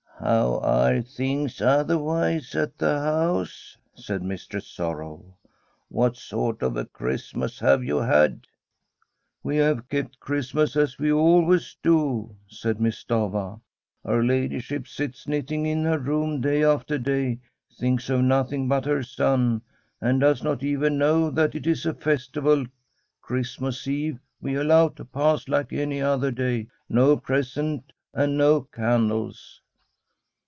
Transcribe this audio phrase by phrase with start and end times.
[0.21, 3.75] * How are things otherwise at the bouse?
[3.85, 5.33] * said Mistress Sorrow.'
[5.89, 8.45] What sort of a Christmas have you had?*'
[9.43, 13.61] We have kept Qiristmas as we always do/ said Miss Stafva.
[13.81, 17.39] * Her ladyship sits knitting in her room day after day,
[17.79, 19.63] thinks of nothing but her son,
[19.99, 22.63] and does not even know that it is a festival.
[23.23, 29.61] Christmas Eve we allowed to pass like any other day— ^nopresents and no candles.'